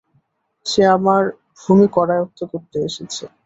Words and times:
সে 0.65 0.81
আমাদের 0.95 1.25
ভূমি 1.59 1.87
করায়ত্ত 1.95 2.39
করতে 2.51 2.77
এসেছে। 2.87 3.23